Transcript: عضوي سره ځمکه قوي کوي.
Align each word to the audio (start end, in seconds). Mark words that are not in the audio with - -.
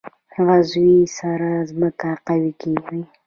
عضوي 0.45 0.95
سره 1.17 1.49
ځمکه 1.69 2.09
قوي 2.27 2.51
کوي. 2.61 3.01